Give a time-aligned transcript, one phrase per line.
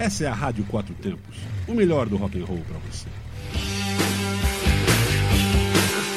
[0.00, 1.36] Essa é a Rádio Quatro Tempos,
[1.68, 3.06] o melhor do rock and roll para você.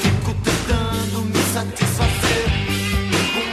[0.01, 2.45] Fico tentando me satisfazer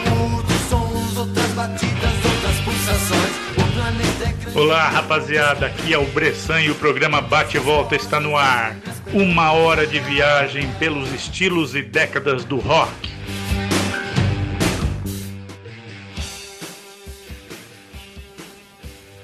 [0.08, 3.33] com outros sons, outras batidas, outras pulsações.
[3.58, 4.56] O planeta é grande.
[4.56, 5.67] Olá, rapaziada.
[5.67, 8.76] Aqui é o Bressan e o programa Bate e Volta está no ar.
[9.12, 13.10] Uma hora de viagem pelos estilos e décadas do rock.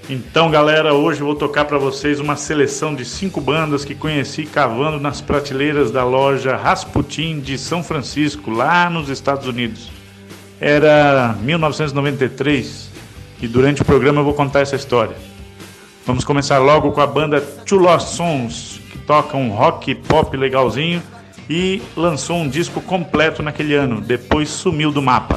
[0.09, 5.01] Então, galera, hoje vou tocar para vocês uma seleção de cinco bandas que conheci cavando
[5.01, 9.91] nas prateleiras da loja Rasputin de São Francisco, lá nos Estados Unidos.
[10.61, 12.89] Era 1993
[13.43, 15.17] e durante o programa eu vou contar essa história.
[16.07, 21.03] Vamos começar logo com a banda Two Sons, que toca um rock pop legalzinho
[21.51, 25.37] e lançou um disco completo naquele ano, depois sumiu do mapa.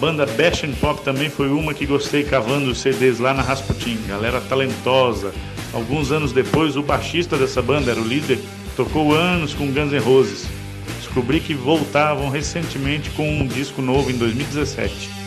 [0.00, 3.98] Banda Bash and Pop também foi uma que gostei cavando os CDs lá na Rasputin.
[4.08, 5.30] Galera talentosa.
[5.74, 8.38] Alguns anos depois, o baixista dessa banda era o líder,
[8.74, 10.48] tocou anos com Guns N' Roses.
[10.96, 15.19] Descobri que voltavam recentemente com um disco novo em 2017.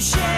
[0.00, 0.37] share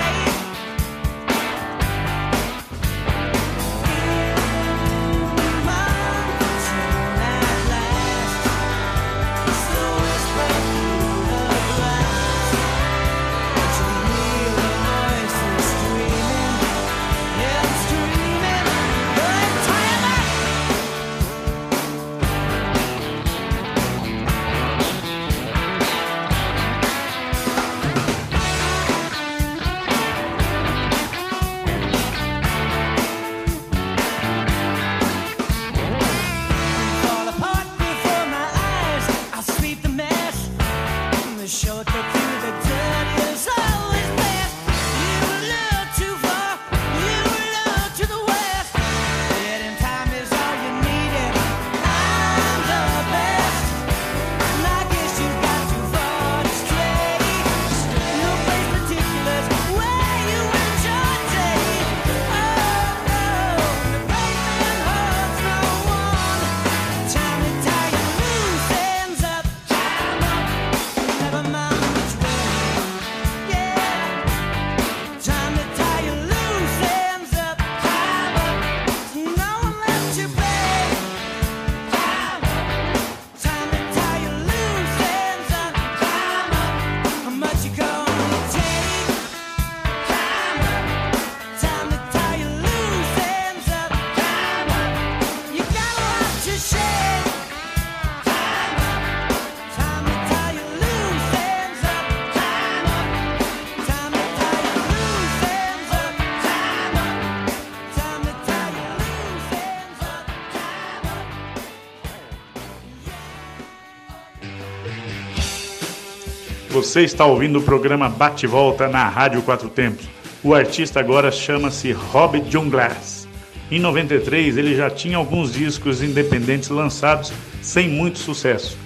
[116.70, 120.08] Você está ouvindo o programa Bate Volta na Rádio Quatro Tempos.
[120.40, 123.26] O artista agora chama-se Rob John Glass.
[123.72, 128.78] Em 93 ele já tinha alguns discos independentes lançados sem muito sucesso.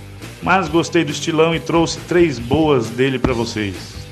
[0.42, 4.03] Mas gostei do estilão e trouxe três boas dele para vocês.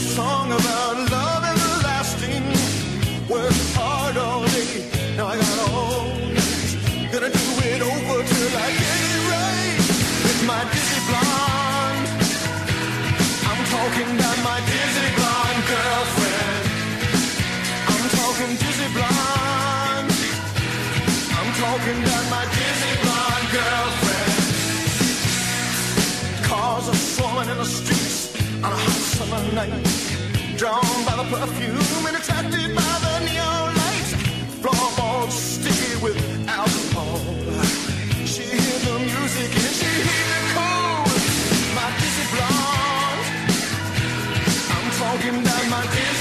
[0.00, 1.09] song about
[29.54, 29.72] night,
[30.56, 34.12] drawn by the perfume and attracted by the neon lights.
[34.60, 37.18] Floorboards sticky with alcohol.
[38.24, 41.20] She hears the music and she hears the cold.
[41.76, 43.26] My dizzy blonde,
[44.74, 46.19] I'm talking about my dizzy.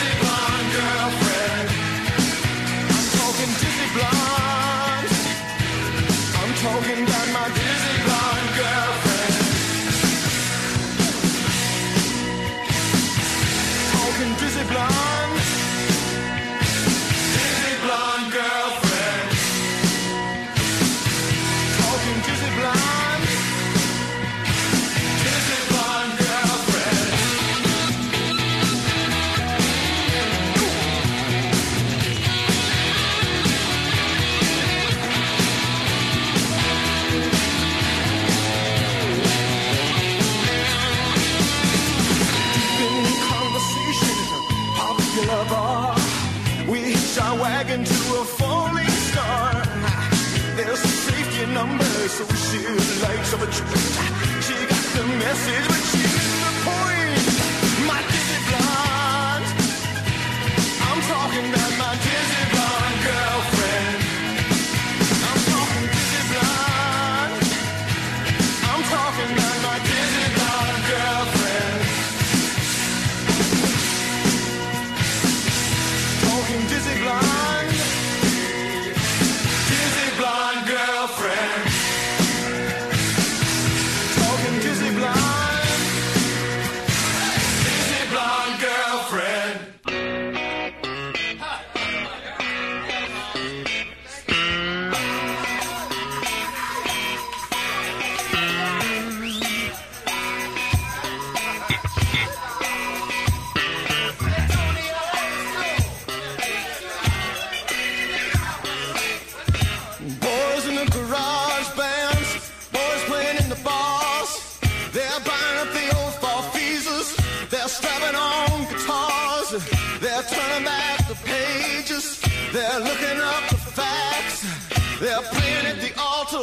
[52.09, 52.59] so she
[53.03, 53.69] likes of a trick.
[54.41, 57.25] She got the message, but she missed the point.
[57.89, 59.47] My dizzy blonde,
[60.89, 63.58] I'm talking about my dizzy blonde girlfriend.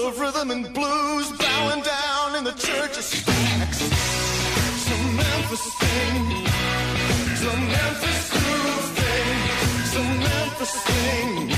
[0.06, 3.78] of rhythm and blues, bowing down in the church of stacks.
[4.86, 6.46] Some Memphis thing,
[7.42, 9.38] some Memphis groove thing,
[9.92, 11.55] some Memphis thing.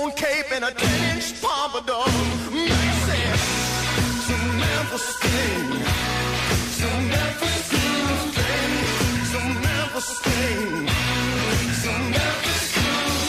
[0.00, 2.04] cone cape and a 10 inch pompadour.
[2.52, 3.04] Makes
[4.26, 5.64] to Memphis thing.
[6.78, 8.72] To Memphis thing.
[9.32, 10.86] To Memphis thing.
[11.82, 12.64] To Memphis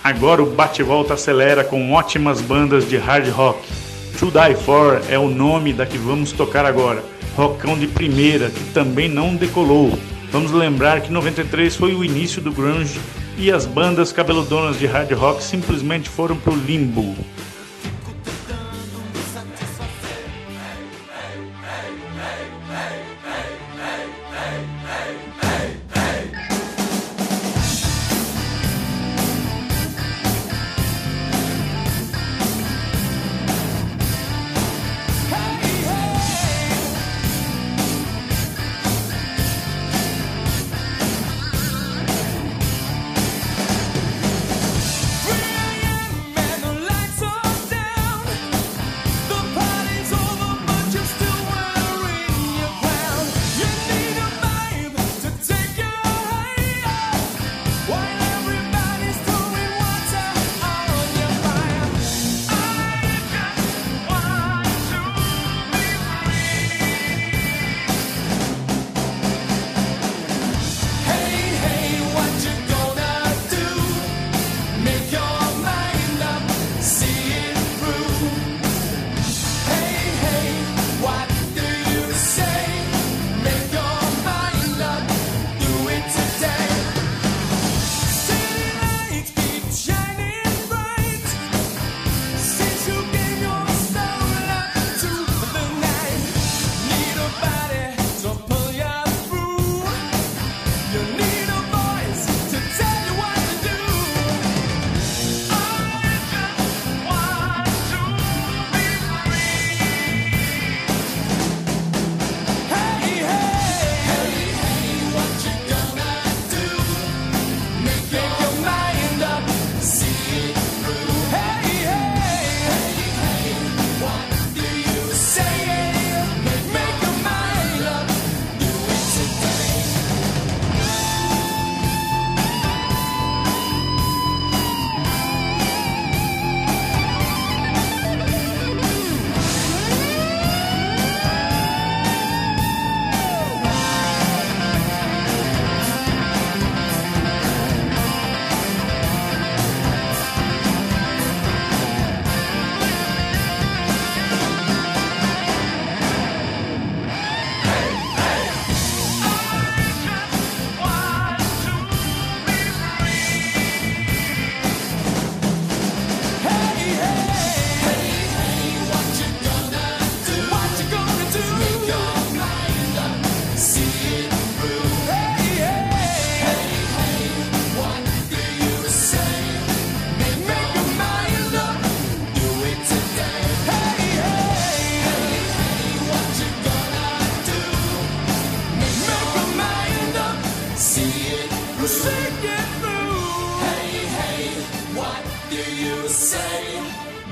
[0.03, 3.65] Agora o bate-volta acelera com ótimas bandas de hard rock.
[4.19, 7.01] To Die For é o nome da que vamos tocar agora.
[7.37, 9.97] Rockão de primeira, que também não decolou.
[10.29, 12.99] Vamos lembrar que 93 foi o início do grunge
[13.37, 17.15] e as bandas cabeludonas de hard rock simplesmente foram pro limbo.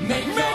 [0.08, 0.51] Make me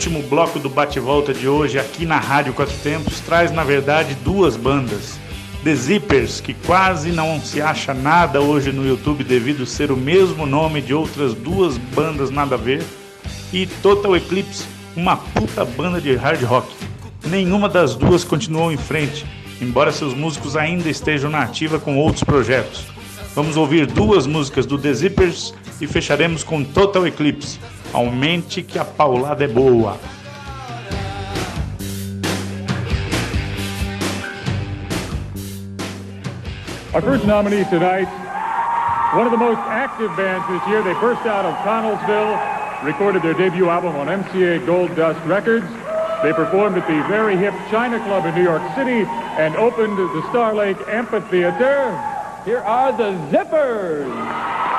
[0.00, 4.56] último bloco do bate-volta de hoje aqui na Rádio Quatro Tempos traz, na verdade, duas
[4.56, 5.20] bandas.
[5.62, 10.46] The Zippers, que quase não se acha nada hoje no YouTube devido ser o mesmo
[10.46, 12.82] nome de outras duas bandas nada a ver,
[13.52, 14.64] e Total Eclipse,
[14.96, 16.74] uma puta banda de hard rock.
[17.26, 19.26] Nenhuma das duas continuou em frente,
[19.60, 22.86] embora seus músicos ainda estejam na ativa com outros projetos.
[23.34, 27.60] Vamos ouvir duas músicas do The Zippers e fecharemos com Total Eclipse.
[27.92, 29.96] Aumente que a paulada é boa.
[36.92, 38.08] Our first nominee tonight,
[39.14, 40.82] one of the most active bands this year.
[40.82, 42.36] They burst out of Connellsville,
[42.84, 45.66] recorded their debut album on MCA Gold Dust Records.
[46.24, 49.06] They performed at the very hip China Club in New York City
[49.38, 52.19] and opened the Star Lake Amphitheater.
[52.50, 54.69] Here are the Zippers.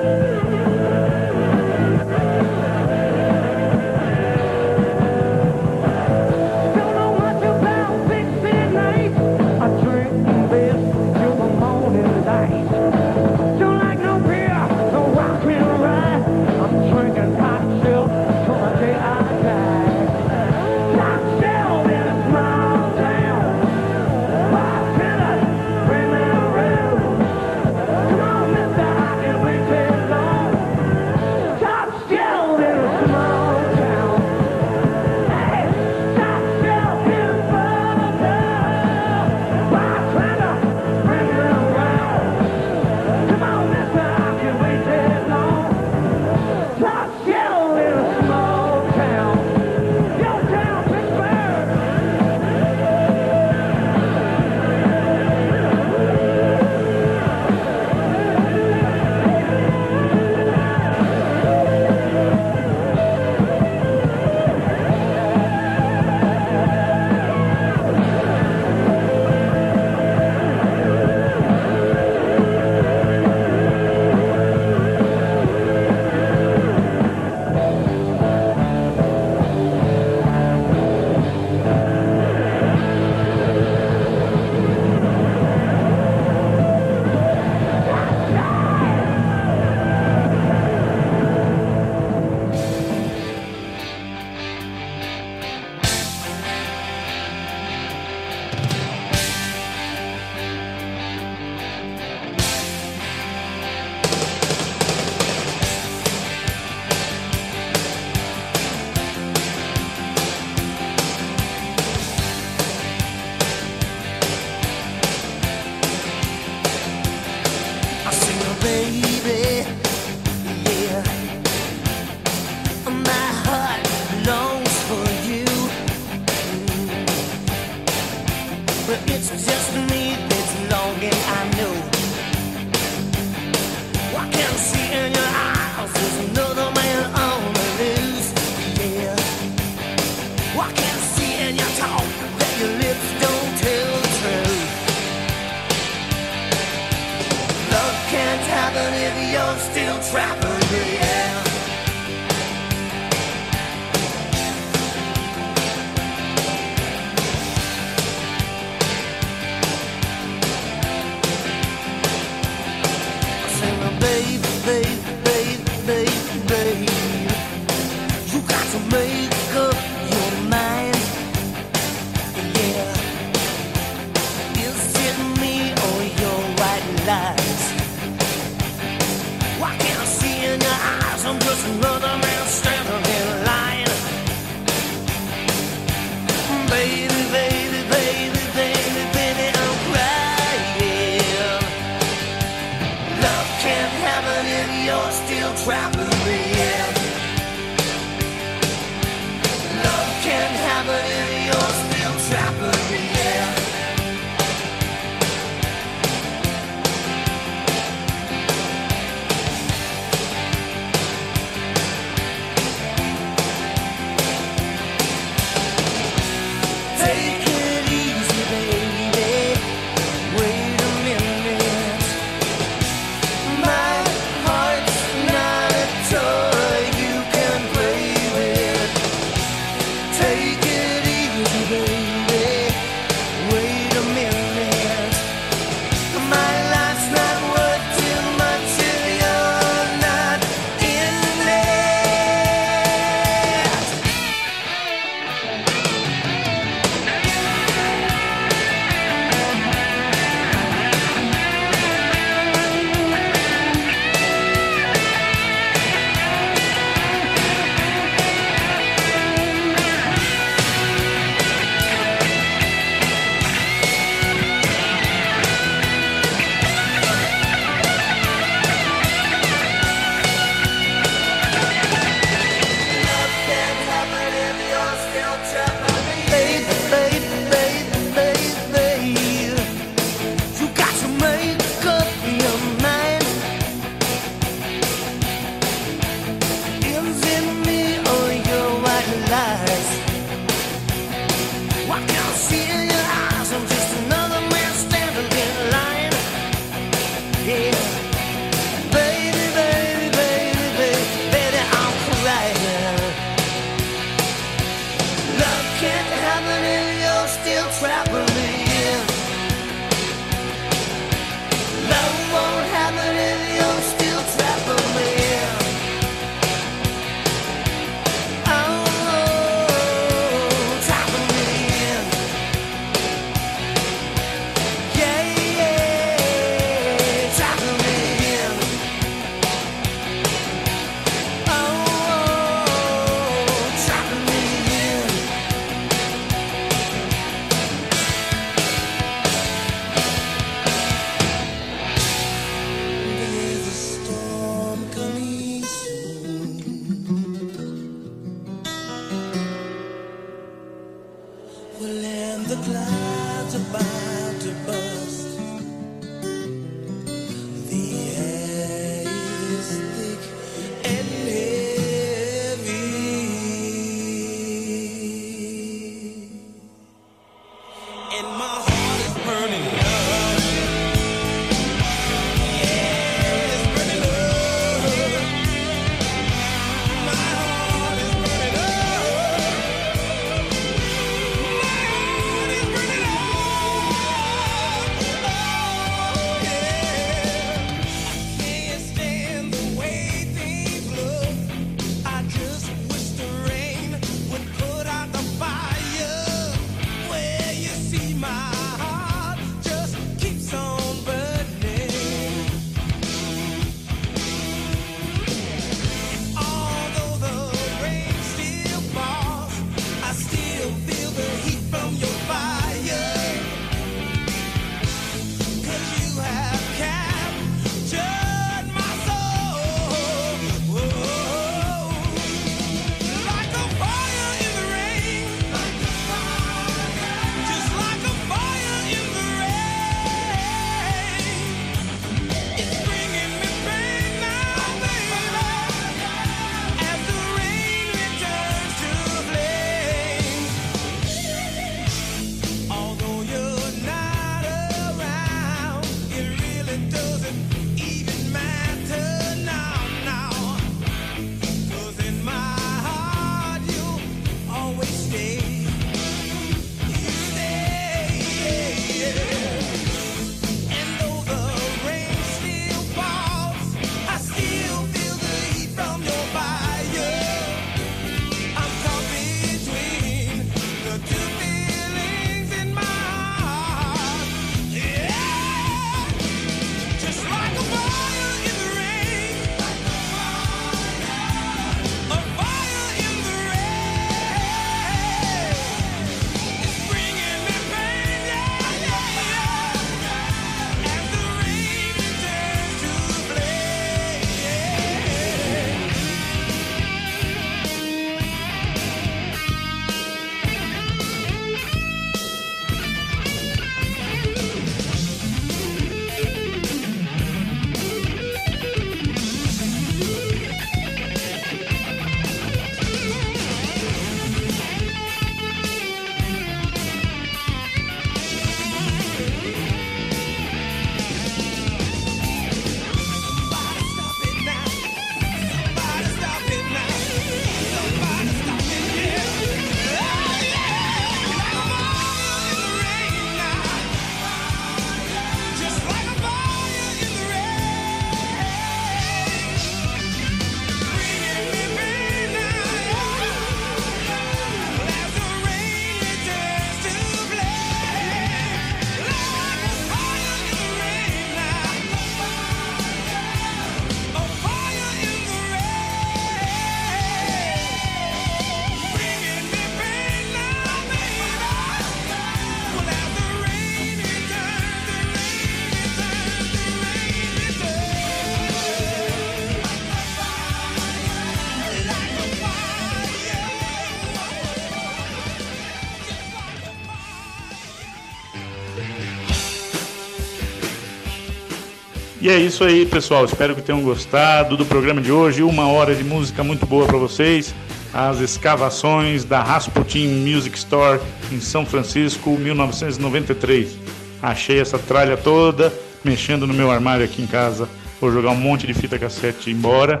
[582.32, 583.26] É isso aí, pessoal.
[583.26, 585.42] Espero que tenham gostado do programa de hoje.
[585.42, 587.54] Uma hora de música muito boa para vocês.
[587.92, 590.98] As escavações da Rasputin Music Store
[591.30, 593.76] em São Francisco, 1993.
[594.22, 595.70] Achei essa tralha toda
[596.02, 597.68] mexendo no meu armário aqui em casa.
[598.00, 600.00] Vou jogar um monte de fita cassete embora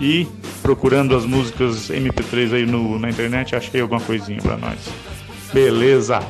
[0.00, 0.28] e
[0.62, 4.78] procurando as músicas MP3 aí no, na internet, achei alguma coisinha para nós.
[5.52, 6.20] Beleza.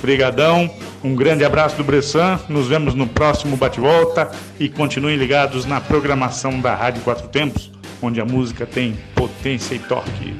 [0.00, 0.70] Brigadão,
[1.02, 6.60] um grande abraço do Bressan, nos vemos no próximo bate-volta e continuem ligados na programação
[6.60, 7.70] da Rádio Quatro Tempos,
[8.02, 10.36] onde a música tem potência e torque.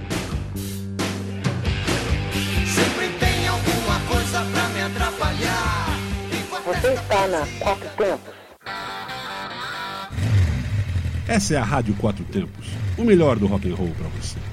[2.66, 5.98] Sempre tem alguma coisa pra me atrapalhar.
[6.66, 8.34] Você está na Quatro Tempos.
[11.26, 12.66] Essa é a Rádio Quatro Tempos,
[12.98, 14.49] o melhor do rock and roll para você.